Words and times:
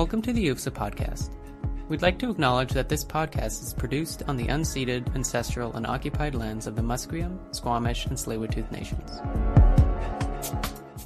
Welcome 0.00 0.22
to 0.22 0.32
the 0.32 0.48
UFSA 0.48 0.70
podcast. 0.70 1.28
We'd 1.90 2.00
like 2.00 2.18
to 2.20 2.30
acknowledge 2.30 2.70
that 2.70 2.88
this 2.88 3.04
podcast 3.04 3.62
is 3.62 3.74
produced 3.74 4.22
on 4.26 4.38
the 4.38 4.46
unceded, 4.46 5.14
ancestral, 5.14 5.74
and 5.74 5.86
occupied 5.86 6.34
lands 6.34 6.66
of 6.66 6.74
the 6.74 6.80
Musqueam, 6.80 7.38
Squamish, 7.54 8.06
and 8.06 8.16
Tsleil-Waututh 8.16 8.70
nations. 8.72 9.20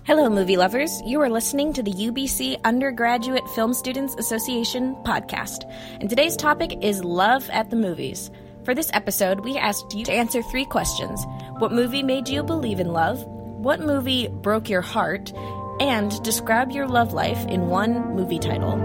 Hello, 0.05 0.31
movie 0.31 0.57
lovers. 0.57 1.03
You 1.05 1.21
are 1.23 1.29
listening 1.29 1.73
to 1.73 1.83
the 1.83 1.91
UBC 1.91 2.63
Undergraduate 2.63 3.43
Film 3.57 3.75
Students 3.75 4.15
Association 4.15 4.95
podcast, 5.03 5.69
and 5.99 6.09
today's 6.09 6.37
topic 6.37 6.79
is 6.81 7.03
love 7.03 7.51
at 7.51 7.71
the 7.71 7.77
movies. 7.77 8.31
For 8.65 8.77
this 8.77 8.91
episode, 8.93 9.41
we 9.41 9.59
asked 9.59 9.93
you 9.93 10.05
to 10.05 10.13
answer 10.13 10.41
three 10.41 10.67
questions 10.67 11.21
What 11.59 11.73
movie 11.73 12.05
made 12.05 12.29
you 12.29 12.45
believe 12.45 12.79
in 12.79 12.93
love? 12.93 13.25
What 13.25 13.81
movie 13.81 14.29
broke 14.29 14.69
your 14.69 14.83
heart? 14.83 15.33
And 15.81 16.23
describe 16.23 16.71
your 16.71 16.87
love 16.87 17.13
life 17.13 17.47
in 17.47 17.67
one 17.67 18.15
movie 18.15 18.39
title. 18.39 18.77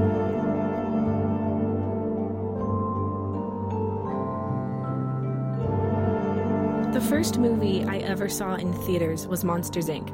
The 6.91 7.01
first 7.01 7.37
movie 7.37 7.83
I 7.85 7.99
ever 7.99 8.27
saw 8.27 8.55
in 8.55 8.73
theaters 8.73 9.27
was 9.27 9.45
Monsters, 9.45 9.87
Inc. 9.87 10.09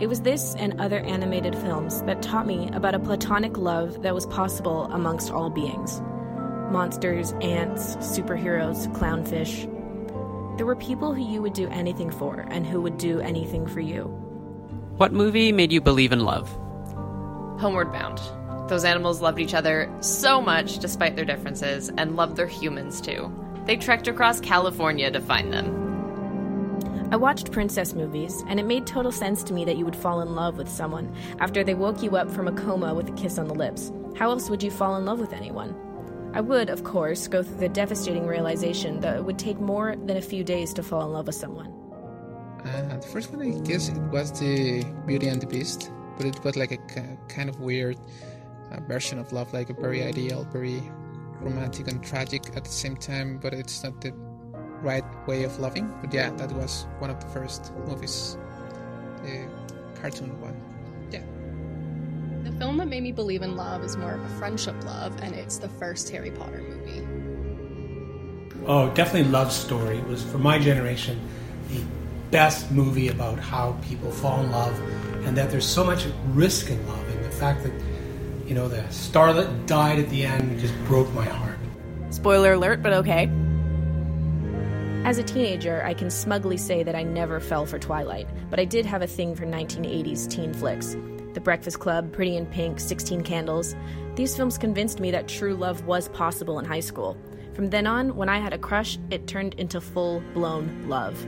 It 0.00 0.06
was 0.06 0.22
this 0.22 0.54
and 0.54 0.80
other 0.80 1.00
animated 1.00 1.54
films 1.56 2.02
that 2.04 2.22
taught 2.22 2.46
me 2.46 2.70
about 2.72 2.94
a 2.94 2.98
platonic 3.00 3.58
love 3.58 4.02
that 4.02 4.14
was 4.14 4.26
possible 4.26 4.84
amongst 4.92 5.30
all 5.30 5.50
beings 5.50 6.00
monsters, 6.70 7.32
ants, 7.42 7.96
superheroes, 7.96 8.90
clownfish. 8.94 9.68
There 10.56 10.64
were 10.64 10.76
people 10.76 11.12
who 11.12 11.22
you 11.22 11.42
would 11.42 11.52
do 11.52 11.68
anything 11.68 12.10
for 12.10 12.46
and 12.50 12.66
who 12.66 12.80
would 12.80 12.96
do 12.96 13.20
anything 13.20 13.66
for 13.66 13.80
you. 13.80 14.21
What 14.98 15.14
movie 15.14 15.52
made 15.52 15.72
you 15.72 15.80
believe 15.80 16.12
in 16.12 16.20
love? 16.20 16.50
Homeward 17.58 17.90
Bound. 17.92 18.20
Those 18.68 18.84
animals 18.84 19.22
loved 19.22 19.40
each 19.40 19.54
other 19.54 19.90
so 20.00 20.40
much 20.40 20.78
despite 20.80 21.16
their 21.16 21.24
differences 21.24 21.90
and 21.96 22.14
loved 22.14 22.36
their 22.36 22.46
humans 22.46 23.00
too. 23.00 23.34
They 23.64 23.76
trekked 23.76 24.06
across 24.06 24.38
California 24.38 25.10
to 25.10 25.20
find 25.20 25.50
them. 25.50 27.08
I 27.10 27.16
watched 27.16 27.52
princess 27.52 27.94
movies, 27.94 28.44
and 28.48 28.60
it 28.60 28.66
made 28.66 28.86
total 28.86 29.12
sense 29.12 29.42
to 29.44 29.54
me 29.54 29.64
that 29.64 29.78
you 29.78 29.86
would 29.86 29.96
fall 29.96 30.20
in 30.20 30.34
love 30.34 30.58
with 30.58 30.68
someone 30.68 31.14
after 31.40 31.64
they 31.64 31.74
woke 31.74 32.02
you 32.02 32.16
up 32.16 32.30
from 32.30 32.46
a 32.46 32.52
coma 32.52 32.94
with 32.94 33.08
a 33.08 33.12
kiss 33.12 33.38
on 33.38 33.48
the 33.48 33.54
lips. 33.54 33.90
How 34.16 34.30
else 34.30 34.50
would 34.50 34.62
you 34.62 34.70
fall 34.70 34.96
in 34.96 35.06
love 35.06 35.20
with 35.20 35.32
anyone? 35.32 35.74
I 36.34 36.42
would, 36.42 36.68
of 36.68 36.84
course, 36.84 37.28
go 37.28 37.42
through 37.42 37.56
the 37.56 37.68
devastating 37.68 38.26
realization 38.26 39.00
that 39.00 39.16
it 39.16 39.24
would 39.24 39.38
take 39.38 39.58
more 39.58 39.96
than 40.04 40.18
a 40.18 40.22
few 40.22 40.44
days 40.44 40.74
to 40.74 40.82
fall 40.82 41.04
in 41.06 41.12
love 41.12 41.26
with 41.26 41.36
someone. 41.36 41.81
Uh, 42.72 42.96
the 42.96 43.06
first 43.06 43.30
one, 43.30 43.42
I 43.42 43.58
guess, 43.60 43.88
it 43.88 43.98
was 44.10 44.32
the 44.40 44.82
Beauty 45.06 45.28
and 45.28 45.42
the 45.42 45.46
Beast, 45.46 45.90
but 46.16 46.24
it 46.24 46.42
was 46.42 46.56
like 46.56 46.72
a 46.72 46.78
kind 47.28 47.50
of 47.50 47.60
weird 47.60 47.98
uh, 48.70 48.80
version 48.88 49.18
of 49.18 49.30
love, 49.30 49.52
like 49.52 49.68
a 49.68 49.74
very 49.74 50.02
ideal, 50.02 50.44
very 50.50 50.82
romantic 51.40 51.88
and 51.88 52.02
tragic 52.02 52.56
at 52.56 52.64
the 52.64 52.70
same 52.70 52.96
time, 52.96 53.38
but 53.42 53.52
it's 53.52 53.84
not 53.84 54.00
the 54.00 54.12
right 54.80 55.04
way 55.26 55.44
of 55.44 55.58
loving. 55.60 55.92
But 56.00 56.14
yeah, 56.14 56.30
that 56.30 56.50
was 56.52 56.86
one 56.98 57.10
of 57.10 57.20
the 57.20 57.26
first 57.28 57.72
movies, 57.86 58.38
the 59.22 59.46
cartoon 60.00 60.40
one. 60.40 60.56
Yeah. 61.10 61.24
The 62.50 62.56
film 62.58 62.78
that 62.78 62.88
made 62.88 63.02
me 63.02 63.12
believe 63.12 63.42
in 63.42 63.54
love 63.54 63.84
is 63.84 63.98
more 63.98 64.12
of 64.12 64.24
a 64.24 64.28
friendship 64.38 64.82
love, 64.86 65.20
and 65.20 65.34
it's 65.34 65.58
the 65.58 65.68
first 65.68 66.08
Harry 66.08 66.30
Potter 66.30 66.62
movie. 66.62 67.06
Oh, 68.66 68.88
definitely 68.94 69.30
Love 69.30 69.52
Story 69.52 69.98
it 69.98 70.06
was 70.06 70.22
for 70.22 70.38
my 70.38 70.58
generation 70.58 71.20
the 71.68 71.82
best 72.32 72.70
movie 72.72 73.08
about 73.08 73.38
how 73.38 73.78
people 73.82 74.10
fall 74.10 74.42
in 74.42 74.50
love 74.50 74.76
and 75.26 75.36
that 75.36 75.50
there's 75.50 75.66
so 75.66 75.84
much 75.84 76.06
risk 76.28 76.70
in 76.70 76.84
love 76.88 77.08
and 77.10 77.24
the 77.24 77.30
fact 77.30 77.62
that 77.62 77.72
you 78.46 78.54
know 78.54 78.68
the 78.68 78.82
starlet 78.88 79.66
died 79.66 79.98
at 79.98 80.08
the 80.08 80.24
end 80.24 80.58
just 80.58 80.74
broke 80.86 81.12
my 81.12 81.24
heart. 81.24 81.58
Spoiler 82.10 82.54
alert, 82.54 82.82
but 82.82 82.92
okay. 82.94 83.30
As 85.04 85.18
a 85.18 85.22
teenager, 85.22 85.84
I 85.84 85.94
can 85.94 86.10
smugly 86.10 86.56
say 86.56 86.82
that 86.82 86.94
I 86.94 87.02
never 87.02 87.38
fell 87.38 87.66
for 87.66 87.78
Twilight, 87.78 88.28
but 88.50 88.58
I 88.58 88.64
did 88.64 88.86
have 88.86 89.02
a 89.02 89.06
thing 89.06 89.34
for 89.34 89.44
1980s 89.44 90.28
teen 90.30 90.54
flicks. 90.54 90.96
The 91.34 91.40
Breakfast 91.40 91.80
Club, 91.80 92.12
Pretty 92.12 92.36
in 92.36 92.46
Pink, 92.46 92.78
16 92.80 93.22
Candles. 93.22 93.74
These 94.14 94.36
films 94.36 94.58
convinced 94.58 95.00
me 95.00 95.10
that 95.10 95.28
true 95.28 95.54
love 95.54 95.84
was 95.86 96.08
possible 96.10 96.58
in 96.58 96.64
high 96.64 96.80
school. 96.80 97.16
From 97.52 97.70
then 97.70 97.86
on, 97.86 98.16
when 98.16 98.28
I 98.28 98.38
had 98.38 98.52
a 98.52 98.58
crush, 98.58 98.98
it 99.10 99.26
turned 99.26 99.54
into 99.54 99.80
full 99.80 100.22
blown 100.34 100.88
love. 100.88 101.26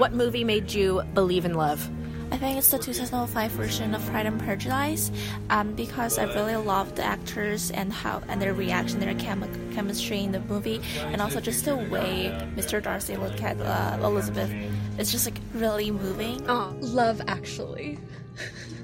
What 0.00 0.14
movie 0.14 0.44
made 0.44 0.72
you 0.72 1.02
believe 1.12 1.44
in 1.44 1.52
love? 1.52 1.86
I 2.32 2.38
think 2.38 2.56
it's 2.56 2.70
the 2.70 2.78
2005 2.78 3.50
version 3.50 3.94
of 3.94 4.02
Pride 4.06 4.24
and 4.24 4.40
Prejudice, 4.40 5.12
um, 5.50 5.74
because 5.74 6.16
I 6.16 6.22
really 6.22 6.56
love 6.56 6.94
the 6.94 7.02
actors 7.02 7.70
and 7.70 7.92
how 7.92 8.22
and 8.28 8.40
their 8.40 8.54
reaction, 8.54 8.98
their 8.98 9.14
chem- 9.16 9.74
chemistry 9.74 10.20
in 10.20 10.32
the 10.32 10.40
movie, 10.40 10.80
and 11.00 11.20
also 11.20 11.38
just 11.38 11.66
the 11.66 11.76
way 11.76 12.34
Mr. 12.56 12.82
Darcy 12.82 13.16
looked 13.16 13.42
at 13.42 13.60
uh, 13.60 14.02
Elizabeth. 14.02 14.50
It's 14.96 15.12
just 15.12 15.26
like 15.26 15.38
really 15.52 15.90
moving. 15.90 16.48
Oh, 16.48 16.74
Love 16.80 17.20
Actually. 17.28 17.98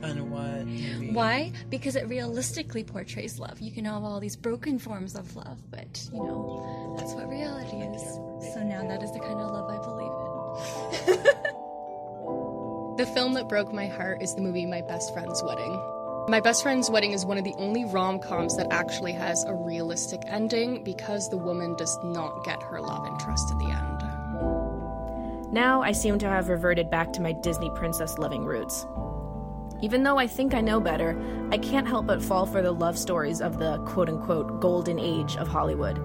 And 0.03 0.31
what? 0.31 0.66
movie? 0.66 1.12
Why? 1.15 1.50
Because 1.71 1.97
it 1.97 2.06
realistically 2.10 2.84
portrays 2.84 3.38
love. 3.38 3.59
You 3.59 3.72
can 3.72 3.87
have 3.87 4.04
all 4.04 4.21
these 4.21 4.37
broken 4.37 4.78
forms 4.78 5.15
of 5.15 5.34
love, 5.34 5.62
but 5.71 6.06
you 6.12 6.22
know, 6.22 6.94
that's 6.98 7.15
what 7.15 7.27
reality 7.27 7.78
is. 7.78 8.03
So 8.53 8.62
now 8.62 8.87
that 8.87 9.03
is 9.03 9.10
the 9.12 9.21
kind 9.21 9.41
of 9.41 9.50
love 9.50 9.71
I 9.71 9.83
believe 9.83 10.12
in. 10.12 10.25
The 12.96 13.06
film 13.14 13.34
that 13.34 13.48
broke 13.48 13.72
my 13.72 13.86
heart 13.86 14.22
is 14.22 14.34
the 14.34 14.40
movie 14.40 14.66
My 14.66 14.82
Best 14.82 15.12
Friend's 15.12 15.42
Wedding. 15.42 15.80
My 16.28 16.40
Best 16.40 16.62
Friend's 16.62 16.90
Wedding 16.90 17.12
is 17.12 17.24
one 17.24 17.38
of 17.38 17.44
the 17.44 17.54
only 17.56 17.84
rom 17.84 18.18
coms 18.18 18.56
that 18.56 18.66
actually 18.72 19.12
has 19.12 19.44
a 19.44 19.54
realistic 19.54 20.22
ending 20.26 20.82
because 20.82 21.28
the 21.28 21.36
woman 21.36 21.76
does 21.76 21.96
not 22.02 22.44
get 22.44 22.62
her 22.62 22.80
love 22.80 23.06
interest 23.06 23.52
at 23.52 23.58
the 23.58 23.66
end. 23.66 25.52
Now 25.52 25.82
I 25.82 25.92
seem 25.92 26.18
to 26.18 26.28
have 26.28 26.48
reverted 26.48 26.90
back 26.90 27.12
to 27.12 27.22
my 27.22 27.32
Disney 27.32 27.70
princess 27.70 28.18
loving 28.18 28.44
roots. 28.44 28.86
Even 29.82 30.02
though 30.02 30.18
I 30.18 30.26
think 30.26 30.54
I 30.54 30.60
know 30.60 30.80
better, 30.80 31.16
I 31.52 31.58
can't 31.58 31.86
help 31.86 32.06
but 32.06 32.22
fall 32.22 32.46
for 32.46 32.62
the 32.62 32.72
love 32.72 32.98
stories 32.98 33.40
of 33.40 33.58
the 33.58 33.78
quote 33.84 34.08
unquote 34.08 34.60
golden 34.60 34.98
age 34.98 35.36
of 35.36 35.48
Hollywood. 35.48 35.98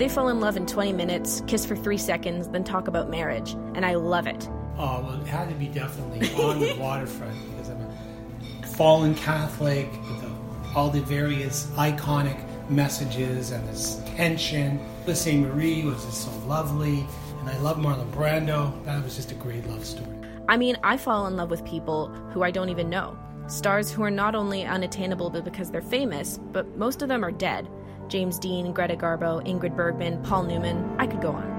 They 0.00 0.08
fall 0.08 0.30
in 0.30 0.40
love 0.40 0.56
in 0.56 0.64
20 0.64 0.94
minutes, 0.94 1.42
kiss 1.46 1.66
for 1.66 1.76
three 1.76 1.98
seconds, 1.98 2.48
then 2.48 2.64
talk 2.64 2.88
about 2.88 3.10
marriage, 3.10 3.52
and 3.74 3.84
I 3.84 3.96
love 3.96 4.26
it. 4.26 4.48
Oh 4.78 5.02
well, 5.02 5.20
it 5.20 5.26
had 5.26 5.50
to 5.50 5.54
be 5.54 5.66
definitely 5.66 6.26
on 6.42 6.58
the 6.58 6.74
waterfront 6.80 7.36
because 7.50 7.68
I'm 7.68 7.82
a 7.82 8.66
fallen 8.66 9.14
Catholic 9.14 9.92
with 10.08 10.22
the, 10.22 10.30
all 10.74 10.88
the 10.88 11.02
various 11.02 11.66
iconic 11.72 12.40
messages 12.70 13.50
and 13.50 13.68
this 13.68 14.00
tension. 14.16 14.80
The 15.04 15.14
Saint 15.14 15.46
Marie 15.46 15.84
was 15.84 16.02
just 16.06 16.24
so 16.24 16.30
lovely, 16.46 17.06
and 17.40 17.50
I 17.50 17.58
love 17.58 17.76
Marlon 17.76 18.10
Brando. 18.10 18.82
That 18.86 19.04
was 19.04 19.16
just 19.16 19.32
a 19.32 19.34
great 19.34 19.66
love 19.66 19.84
story. 19.84 20.16
I 20.48 20.56
mean, 20.56 20.78
I 20.82 20.96
fall 20.96 21.26
in 21.26 21.36
love 21.36 21.50
with 21.50 21.62
people 21.66 22.08
who 22.32 22.42
I 22.42 22.50
don't 22.50 22.70
even 22.70 22.88
know. 22.88 23.18
Stars 23.48 23.90
who 23.90 24.02
are 24.02 24.10
not 24.10 24.34
only 24.34 24.64
unattainable 24.64 25.28
but 25.28 25.44
because 25.44 25.70
they're 25.70 25.82
famous, 25.82 26.38
but 26.52 26.66
most 26.78 27.02
of 27.02 27.10
them 27.10 27.22
are 27.22 27.32
dead. 27.32 27.68
James 28.10 28.38
Dean, 28.38 28.72
Greta 28.72 28.96
Garbo, 28.96 29.40
Ingrid 29.46 29.74
Bergman, 29.76 30.22
Paul 30.24 30.42
Newman. 30.44 30.94
I 30.98 31.06
could 31.06 31.22
go 31.22 31.30
on. 31.30 31.58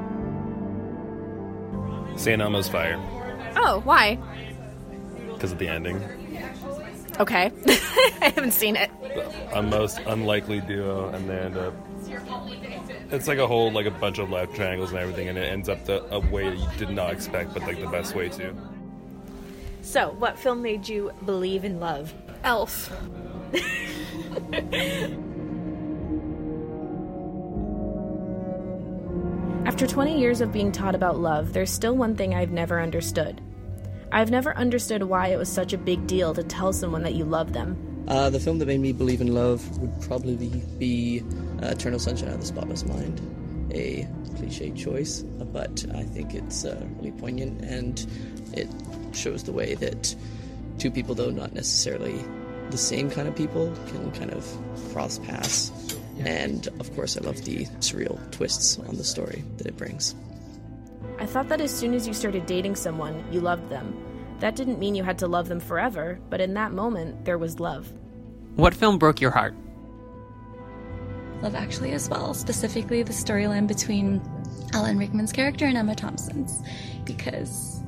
St. 2.17 2.41
Elmo's 2.41 2.67
Fire 2.67 2.99
Oh, 3.55 3.81
why? 3.83 4.17
because 5.33 5.53
of 5.53 5.57
the 5.57 5.67
ending. 5.67 5.97
Okay. 7.19 7.51
I 8.21 8.31
haven't 8.35 8.51
seen 8.51 8.75
it. 8.75 8.91
A 9.53 9.63
most 9.63 9.97
unlikely 10.05 10.59
duo, 10.61 11.09
and 11.09 11.27
they 11.27 11.39
end 11.39 11.57
up. 11.57 11.73
It's 13.11 13.27
like 13.27 13.39
a 13.39 13.47
whole 13.47 13.71
like 13.71 13.87
a 13.87 13.91
bunch 13.91 14.19
of 14.19 14.29
love 14.29 14.53
triangles 14.53 14.91
and 14.91 14.99
everything, 14.99 15.29
and 15.29 15.37
it 15.39 15.41
ends 15.51 15.67
up 15.67 15.83
the, 15.85 16.03
a 16.13 16.19
way 16.19 16.47
that 16.49 16.57
you 16.59 16.67
did 16.77 16.91
not 16.91 17.11
expect, 17.11 17.55
but 17.55 17.63
like 17.63 17.79
the 17.79 17.87
best 17.87 18.13
way 18.15 18.29
to. 18.29 18.53
So, 19.81 20.11
what 20.19 20.37
film 20.37 20.61
made 20.61 20.87
you 20.87 21.11
believe 21.25 21.63
in 21.65 21.79
love? 21.79 22.13
Elf. 22.43 22.91
After 29.63 29.85
20 29.85 30.19
years 30.19 30.41
of 30.41 30.51
being 30.51 30.71
taught 30.71 30.95
about 30.95 31.19
love, 31.19 31.53
there's 31.53 31.71
still 31.71 31.95
one 31.95 32.15
thing 32.15 32.33
I've 32.33 32.51
never 32.51 32.81
understood. 32.81 33.41
I've 34.11 34.31
never 34.31 34.57
understood 34.57 35.03
why 35.03 35.27
it 35.27 35.37
was 35.37 35.49
such 35.49 35.71
a 35.71 35.77
big 35.77 36.07
deal 36.07 36.33
to 36.33 36.43
tell 36.43 36.73
someone 36.73 37.03
that 37.03 37.13
you 37.13 37.25
love 37.25 37.53
them. 37.53 38.05
Uh, 38.07 38.31
the 38.31 38.39
film 38.39 38.57
that 38.59 38.65
made 38.65 38.81
me 38.81 38.91
believe 38.91 39.21
in 39.21 39.33
love 39.33 39.77
would 39.77 40.01
probably 40.01 40.47
be 40.79 41.23
uh, 41.61 41.67
Eternal 41.67 41.99
Sunshine 41.99 42.29
of 42.29 42.39
the 42.39 42.45
Spotless 42.45 42.83
Mind. 42.85 43.21
A 43.71 44.07
cliche 44.35 44.71
choice, 44.71 45.21
but 45.21 45.85
I 45.93 46.03
think 46.03 46.33
it's 46.33 46.65
uh, 46.65 46.83
really 46.97 47.11
poignant 47.11 47.61
and 47.61 48.05
it 48.53 48.67
shows 49.13 49.43
the 49.43 49.53
way 49.53 49.75
that 49.75 50.15
two 50.79 50.89
people, 50.89 51.13
though 51.13 51.29
not 51.29 51.53
necessarily 51.53 52.19
the 52.71 52.77
same 52.77 53.11
kind 53.11 53.27
of 53.27 53.35
people, 53.35 53.71
can 53.87 54.11
kind 54.13 54.31
of 54.31 54.45
cross 54.91 55.19
paths. 55.19 55.71
And 56.19 56.67
of 56.79 56.93
course, 56.95 57.17
I 57.17 57.21
love 57.21 57.43
the 57.45 57.65
surreal 57.79 58.19
twists 58.31 58.77
on 58.79 58.95
the 58.97 59.03
story 59.03 59.43
that 59.57 59.67
it 59.67 59.77
brings. 59.77 60.15
I 61.19 61.25
thought 61.25 61.49
that 61.49 61.61
as 61.61 61.71
soon 61.71 61.93
as 61.93 62.07
you 62.07 62.13
started 62.13 62.45
dating 62.45 62.75
someone, 62.75 63.23
you 63.31 63.41
loved 63.41 63.69
them. 63.69 63.95
That 64.39 64.55
didn't 64.55 64.79
mean 64.79 64.95
you 64.95 65.03
had 65.03 65.19
to 65.19 65.27
love 65.27 65.47
them 65.47 65.59
forever, 65.59 66.19
but 66.29 66.41
in 66.41 66.55
that 66.55 66.71
moment, 66.71 67.25
there 67.25 67.37
was 67.37 67.59
love. 67.59 67.91
What 68.55 68.73
film 68.73 68.97
broke 68.97 69.21
your 69.21 69.31
heart? 69.31 69.53
Love 71.41 71.55
Actually 71.55 71.91
as 71.91 72.09
well, 72.09 72.33
specifically 72.33 73.01
the 73.03 73.13
storyline 73.13 73.67
between 73.67 74.21
Alan 74.73 74.97
Rickman's 74.97 75.31
character 75.31 75.65
and 75.65 75.77
Emma 75.77 75.95
Thompson's, 75.95 76.61
because 77.05 77.80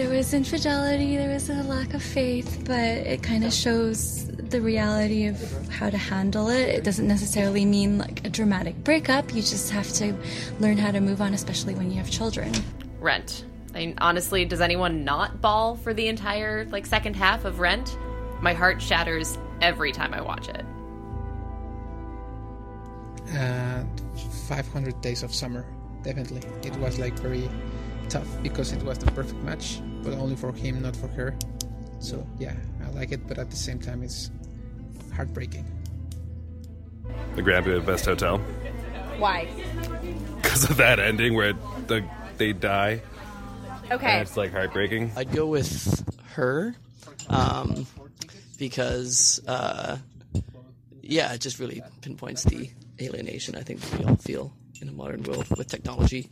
there 0.00 0.08
was 0.08 0.32
infidelity, 0.32 1.18
there 1.18 1.28
was 1.28 1.50
a 1.50 1.62
lack 1.64 1.92
of 1.92 2.02
faith, 2.02 2.62
but 2.64 2.78
it 2.78 3.22
kind 3.22 3.44
of 3.44 3.52
shows 3.52 4.26
the 4.28 4.58
reality 4.58 5.26
of 5.26 5.68
how 5.68 5.90
to 5.90 5.98
handle 5.98 6.48
it. 6.48 6.70
It 6.70 6.84
doesn't 6.84 7.06
necessarily 7.06 7.66
mean 7.66 7.98
like 7.98 8.24
a 8.24 8.30
dramatic 8.30 8.82
breakup. 8.82 9.34
You 9.34 9.42
just 9.42 9.70
have 9.70 9.92
to 9.94 10.16
learn 10.58 10.78
how 10.78 10.90
to 10.90 11.02
move 11.02 11.20
on, 11.20 11.34
especially 11.34 11.74
when 11.74 11.90
you 11.90 11.98
have 11.98 12.10
children. 12.10 12.50
Rent. 12.98 13.44
I 13.74 13.80
mean, 13.80 13.94
honestly, 13.98 14.46
does 14.46 14.62
anyone 14.62 15.04
not 15.04 15.42
bawl 15.42 15.76
for 15.76 15.92
the 15.92 16.08
entire 16.08 16.64
like 16.64 16.86
second 16.86 17.14
half 17.14 17.44
of 17.44 17.60
Rent? 17.60 17.98
My 18.40 18.54
heart 18.54 18.80
shatters 18.80 19.36
every 19.60 19.92
time 19.92 20.14
I 20.14 20.22
watch 20.22 20.48
it. 20.48 20.64
Uh, 23.36 23.84
500 24.48 24.98
Days 25.02 25.22
of 25.22 25.34
Summer, 25.34 25.66
definitely. 26.02 26.40
It 26.62 26.74
was 26.76 26.98
like 26.98 27.18
very 27.18 27.50
tough 28.08 28.42
because 28.42 28.72
it 28.72 28.82
was 28.82 28.98
the 28.98 29.10
perfect 29.12 29.40
match, 29.42 29.80
but 30.02 30.14
only 30.14 30.36
for 30.36 30.52
him, 30.52 30.82
not 30.82 30.96
for 30.96 31.08
her. 31.08 31.36
So 31.98 32.26
yeah, 32.38 32.54
I 32.84 32.90
like 32.90 33.12
it, 33.12 33.26
but 33.26 33.38
at 33.38 33.50
the 33.50 33.56
same 33.56 33.78
time, 33.78 34.02
it's 34.02 34.30
heartbreaking. 35.14 35.66
The 37.34 37.42
Grand 37.42 37.64
Budapest 37.64 38.06
Hotel. 38.06 38.38
Why? 39.18 39.48
Because 40.36 40.70
of 40.70 40.78
that 40.78 40.98
ending 40.98 41.34
where 41.34 41.52
the, 41.52 42.04
they 42.38 42.52
die. 42.52 43.02
Okay. 43.90 44.06
And 44.06 44.22
it's 44.22 44.36
like 44.36 44.52
heartbreaking. 44.52 45.12
I'd 45.16 45.32
go 45.32 45.46
with 45.46 46.04
her, 46.34 46.74
um, 47.28 47.86
because 48.58 49.40
uh, 49.46 49.98
yeah, 51.02 51.32
it 51.32 51.40
just 51.40 51.58
really 51.58 51.82
pinpoints 52.00 52.44
the 52.44 52.70
alienation 53.00 53.56
I 53.56 53.62
think 53.62 53.80
we 53.98 54.04
all 54.04 54.16
feel 54.16 54.52
in 54.80 54.88
a 54.88 54.92
modern 54.92 55.22
world 55.24 55.46
with 55.56 55.68
technology 55.68 56.28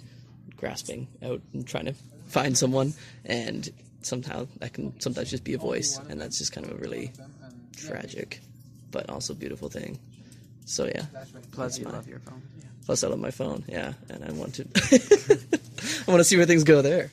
grasping 0.56 1.08
out 1.22 1.40
and 1.52 1.66
trying 1.66 1.86
to 1.86 1.94
find 2.28 2.56
someone, 2.56 2.94
and 3.24 3.68
somehow 4.02 4.46
that 4.60 4.72
can 4.72 4.98
sometimes 5.00 5.30
just 5.30 5.44
be 5.44 5.54
a 5.54 5.58
voice, 5.58 5.98
and 6.08 6.20
that's 6.20 6.38
just 6.38 6.52
kind 6.52 6.66
of 6.66 6.72
a 6.72 6.76
really 6.76 7.12
tragic, 7.76 8.40
but 8.90 9.08
also 9.10 9.34
beautiful 9.34 9.68
thing. 9.68 9.98
So 10.64 10.86
yeah, 10.86 11.02
Plus, 11.52 11.76
that's 11.76 11.78
you 11.78 11.84
my- 11.86 11.90
love 11.92 12.08
your 12.08 12.20
phone. 12.20 12.42
Plus, 12.86 13.04
I 13.04 13.08
love 13.08 13.18
my 13.18 13.30
phone. 13.30 13.64
Yeah, 13.68 13.92
and 14.08 14.24
I 14.24 14.32
want 14.32 14.54
to. 14.54 14.62
I 16.06 16.10
want 16.10 16.20
to 16.20 16.24
see 16.24 16.36
where 16.38 16.46
things 16.46 16.64
go 16.64 16.80
there. 16.80 17.10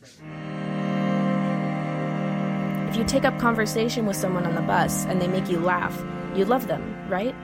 If 2.90 2.96
you 2.96 3.04
take 3.04 3.26
up 3.26 3.38
conversation 3.40 4.06
with 4.06 4.16
someone 4.16 4.46
on 4.46 4.56
the 4.56 4.62
bus 4.62 5.06
and 5.06 5.22
they 5.22 5.28
make 5.28 5.50
you 5.50 5.60
laugh, 5.60 6.02
you 6.34 6.46
love 6.46 6.68
them, 6.68 7.10
right? 7.10 7.36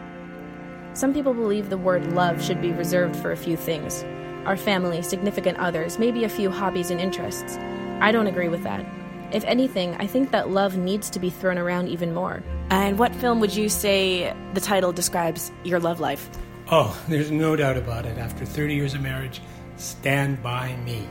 Some 0.93 1.13
people 1.13 1.33
believe 1.33 1.69
the 1.69 1.77
word 1.77 2.13
love 2.13 2.41
should 2.41 2.61
be 2.61 2.71
reserved 2.71 3.17
for 3.17 3.31
a 3.33 3.37
few 3.37 3.57
things 3.57 4.05
our 4.45 4.57
family, 4.57 5.01
significant 5.01 5.57
others, 5.57 5.99
maybe 5.99 6.23
a 6.23 6.29
few 6.29 6.49
hobbies 6.49 6.91
and 6.91 6.99
interests. 6.99 7.57
I 7.99 8.11
don't 8.11 8.27
agree 8.27 8.47
with 8.47 8.63
that. 8.63 8.85
If 9.31 9.43
anything, 9.45 9.95
I 9.95 10.07
think 10.07 10.31
that 10.31 10.49
love 10.49 10.75
needs 10.75 11.09
to 11.11 11.19
be 11.19 11.29
thrown 11.29 11.57
around 11.57 11.87
even 11.87 12.13
more. 12.13 12.43
And 12.69 12.99
what 12.99 13.15
film 13.15 13.39
would 13.39 13.55
you 13.55 13.69
say 13.69 14.35
the 14.53 14.61
title 14.61 14.91
describes 14.91 15.51
your 15.63 15.79
love 15.79 15.99
life? 15.99 16.29
Oh, 16.69 16.99
there's 17.07 17.31
no 17.31 17.55
doubt 17.55 17.77
about 17.77 18.05
it. 18.05 18.17
After 18.17 18.45
30 18.45 18.75
years 18.75 18.93
of 18.93 19.01
marriage, 19.01 19.41
Stand 19.77 20.41
By 20.43 20.75
Me. 20.77 21.07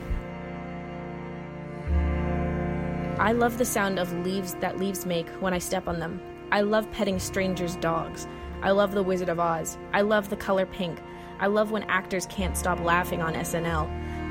I 3.19 3.33
love 3.33 3.57
the 3.57 3.65
sound 3.65 3.99
of 3.99 4.11
leaves 4.25 4.55
that 4.55 4.79
leaves 4.79 5.05
make 5.05 5.29
when 5.41 5.53
I 5.53 5.59
step 5.59 5.87
on 5.87 5.99
them. 5.99 6.21
I 6.51 6.61
love 6.61 6.91
petting 6.91 7.19
strangers' 7.19 7.75
dogs. 7.77 8.27
I 8.61 8.71
love 8.71 8.93
The 8.93 9.03
Wizard 9.03 9.29
of 9.29 9.39
Oz. 9.39 9.77
I 9.93 10.01
love 10.01 10.29
the 10.29 10.35
color 10.35 10.65
pink. 10.65 10.99
I 11.41 11.47
love 11.47 11.71
when 11.71 11.83
actors 11.89 12.25
can't 12.27 12.55
stop 12.55 12.79
laughing 12.79 13.21
on 13.21 13.33
SNL. 13.33 13.89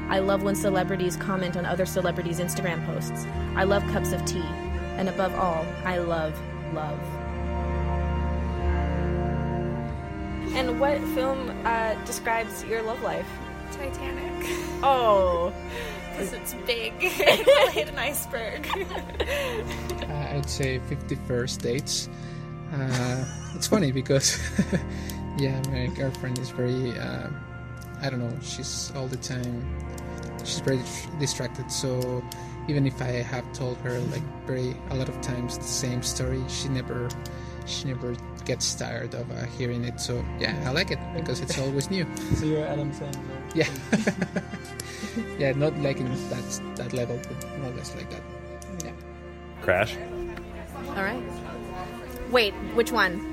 I 0.09 0.21
love 0.21 0.43
when 0.45 0.55
celebrities 0.55 1.17
comment 1.17 1.57
on 1.57 1.67
other 1.67 1.85
celebrities' 1.85 2.39
Instagram 2.41 2.85
posts. 2.87 3.27
I 3.57 3.65
love 3.65 3.83
cups 3.89 4.13
of 4.13 4.25
tea. 4.25 4.45
And 4.97 5.09
above 5.09 5.35
all, 5.35 5.67
I 5.85 5.99
love 5.99 6.39
love. 6.73 6.99
And 10.55 10.81
what 10.81 10.99
film 11.15 11.51
uh, 11.65 11.95
describes 12.05 12.65
your 12.65 12.83
love 12.83 13.03
life? 13.03 13.29
Titanic. 13.73 14.49
Oh, 14.83 15.53
Because 16.13 16.33
it's 16.33 16.55
big. 16.65 16.95
I 17.03 17.71
hit 17.71 17.89
an 17.91 17.99
iceberg. 17.99 18.67
Uh, 20.09 20.37
I'd 20.37 20.49
say 20.49 20.81
51st 20.89 21.61
dates. 21.61 22.09
Uh, 22.73 23.25
it's 23.55 23.67
funny 23.67 23.93
because, 23.93 24.39
yeah, 25.41 25.59
my 25.71 25.87
girlfriend 25.87 26.39
is 26.39 26.51
very, 26.51 26.93
uh, 26.99 27.29
I 28.03 28.11
don't 28.11 28.21
know, 28.21 28.37
she's 28.43 28.93
all 28.95 29.09
the 29.09 29.17
time, 29.17 29.65
she's 30.45 30.61
very 30.61 30.81
distracted. 31.19 31.73
So 31.73 32.23
even 32.69 32.87
if 32.87 33.01
I 33.01 33.25
have 33.25 33.51
told 33.55 33.79
her 33.79 33.99
like 34.13 34.23
very 34.47 34.77
a 34.91 34.95
lot 34.95 35.09
of 35.09 35.19
times 35.23 35.57
the 35.57 35.65
same 35.65 36.03
story, 36.03 36.45
she 36.49 36.69
never, 36.69 37.09
she 37.65 37.87
never 37.89 38.15
gets 38.45 38.75
tired 38.75 39.15
of 39.15 39.31
uh, 39.31 39.47
hearing 39.57 39.85
it. 39.85 39.99
So 39.99 40.23
yeah, 40.39 40.63
I 40.67 40.73
like 40.73 40.91
it 40.91 40.99
because 41.17 41.41
it's 41.41 41.59
always 41.65 41.91
new. 41.91 42.07
So 42.37 42.45
you're 42.45 42.67
Adam 42.67 42.93
Sandler. 42.93 43.41
Yeah, 43.55 43.69
yeah, 45.39 45.53
not 45.53 45.77
like 45.79 45.99
in 45.99 46.07
that 46.29 46.77
that 46.77 46.93
level, 46.93 47.19
but 47.27 47.59
more 47.59 47.71
or 47.71 47.75
less 47.77 47.97
like 47.97 48.11
that. 48.11 48.23
Yeah. 48.85 48.93
Crash. 49.63 49.97
all 50.89 51.03
right. 51.03 51.23
Wait, 52.31 52.53
which 52.75 52.93
one? 52.93 53.30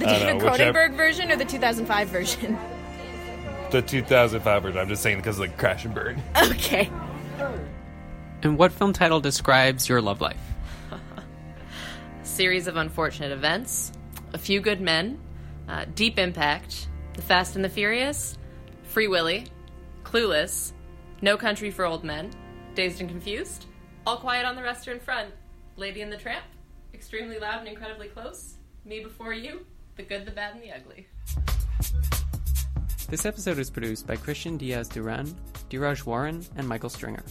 The 0.00 0.08
I 0.08 0.12
don't 0.18 0.20
David 0.26 0.42
know, 0.44 0.50
whichever- 0.52 0.88
Cronenberg 0.88 0.94
version 0.96 1.30
or 1.30 1.36
the 1.36 1.44
2005 1.44 2.08
version? 2.08 2.58
The 3.70 3.80
2005 3.82 4.62
version. 4.64 4.78
I'm 4.80 4.88
just 4.88 5.00
saying 5.00 5.18
because 5.18 5.36
of 5.36 5.42
like 5.42 5.56
Crash 5.56 5.84
and 5.84 5.94
Burn. 5.94 6.20
Okay. 6.36 6.90
And 8.42 8.58
what 8.58 8.72
film 8.72 8.92
title 8.92 9.20
describes 9.20 9.88
your 9.88 10.00
love 10.02 10.20
life? 10.20 10.40
series 12.24 12.66
of 12.66 12.76
unfortunate 12.76 13.30
events, 13.32 13.92
A 14.32 14.38
Few 14.38 14.60
Good 14.60 14.80
Men, 14.80 15.20
uh, 15.68 15.84
Deep 15.94 16.18
Impact, 16.18 16.88
The 17.14 17.22
Fast 17.22 17.54
and 17.54 17.64
the 17.64 17.68
Furious, 17.68 18.36
Free 18.84 19.06
Willy, 19.06 19.46
Clueless, 20.04 20.72
No 21.22 21.36
Country 21.36 21.70
for 21.70 21.84
Old 21.84 22.02
Men, 22.02 22.30
Dazed 22.74 23.00
and 23.00 23.08
Confused, 23.08 23.66
All 24.06 24.16
Quiet 24.16 24.46
on 24.46 24.56
the 24.56 24.62
Western 24.62 24.98
Front, 24.98 25.32
Lady 25.76 26.02
and 26.02 26.10
the 26.12 26.16
Tramp, 26.16 26.44
Extremely 26.94 27.38
Loud 27.38 27.60
and 27.60 27.68
Incredibly 27.68 28.08
Close, 28.08 28.54
Me 28.84 29.00
Before 29.00 29.32
You, 29.34 29.64
The 30.00 30.06
Good, 30.06 30.24
the 30.24 30.30
Bad, 30.30 30.54
and 30.54 30.62
the 30.62 30.72
Ugly. 30.72 31.06
This 33.10 33.26
episode 33.26 33.58
was 33.58 33.68
produced 33.68 34.06
by 34.06 34.16
Christian 34.16 34.56
Diaz 34.56 34.88
Duran, 34.88 35.26
Diraj 35.68 36.06
Warren, 36.06 36.42
and 36.56 36.66
Michael 36.66 36.88
Stringer. 36.88 37.22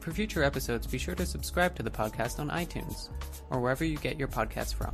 For 0.00 0.12
future 0.12 0.42
episodes, 0.42 0.86
be 0.86 0.98
sure 0.98 1.14
to 1.14 1.24
subscribe 1.24 1.74
to 1.76 1.82
the 1.82 1.90
podcast 1.90 2.38
on 2.38 2.50
iTunes 2.50 3.08
or 3.48 3.58
wherever 3.60 3.86
you 3.86 3.96
get 3.96 4.18
your 4.18 4.28
podcasts 4.28 4.74
from. 4.74 4.92